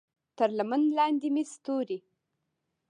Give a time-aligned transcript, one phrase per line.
[0.37, 1.99] تر لمن لاندې مې ستوري